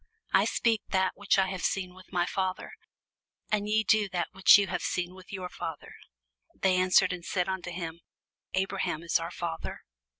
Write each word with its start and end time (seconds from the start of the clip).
I 0.33 0.45
speak 0.45 0.81
that 0.87 1.11
which 1.13 1.37
I 1.37 1.45
have 1.49 1.61
seen 1.63 1.93
with 1.93 2.11
my 2.11 2.25
Father: 2.25 2.71
and 3.51 3.69
ye 3.69 3.83
do 3.83 4.09
that 4.09 4.29
which 4.31 4.57
ye 4.57 4.65
have 4.65 4.81
seen 4.81 5.13
with 5.13 5.31
your 5.31 5.47
father. 5.47 5.93
They 6.55 6.75
answered 6.75 7.13
and 7.13 7.23
said 7.23 7.47
unto 7.47 7.69
him, 7.69 8.01
Abraham 8.55 9.03
is 9.03 9.19
our 9.19 9.29
father. 9.29 9.81